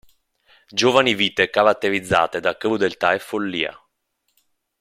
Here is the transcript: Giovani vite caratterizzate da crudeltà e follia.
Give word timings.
Giovani 0.71 1.13
vite 1.13 1.51
caratterizzate 1.51 2.39
da 2.39 2.57
crudeltà 2.57 3.13
e 3.13 3.19
follia. 3.19 3.79